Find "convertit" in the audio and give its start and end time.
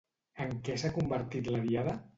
0.97-1.55